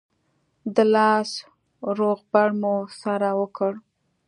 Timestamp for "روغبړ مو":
1.97-2.75